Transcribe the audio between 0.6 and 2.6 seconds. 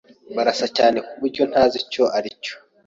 cyane kuburyo ntazi icyo aricyo.